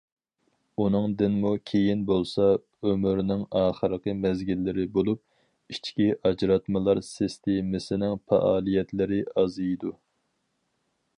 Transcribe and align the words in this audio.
ئۇنىڭدىنمۇ 0.83 1.49
كېيىن 1.71 1.99
بولسا 2.11 2.47
ئۆمۈرنىڭ 2.91 3.43
ئاخىرقى 3.59 4.15
مەزگىللىرى 4.23 4.85
بولۇپ، 4.97 5.21
ئىچكى 5.75 6.09
ئاجراتمىلار 6.29 7.03
سىستېمىسىنىڭ 7.11 8.17
پائالىيەتلىرى 8.33 9.21
ئازىيىدۇ. 9.43 9.97